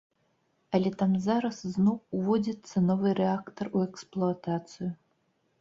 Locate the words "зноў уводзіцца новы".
1.75-3.15